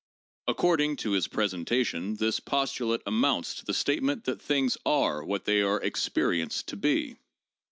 [0.47, 5.45] According to his presentation this postu late amounts to the statement that things are what
[5.45, 7.17] they are ex perienced to be.